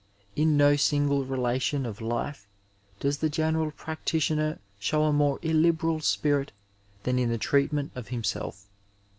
[0.35, 2.47] In no single relation of life
[2.99, 6.51] does the general practitioner show a more illiberal spirit
[7.03, 8.67] than in the treatment of him self.